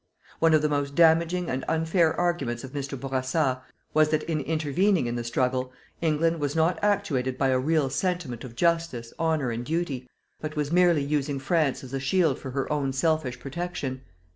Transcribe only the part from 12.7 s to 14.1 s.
own selfish protection.